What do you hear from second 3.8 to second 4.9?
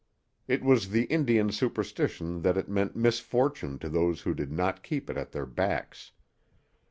those who did not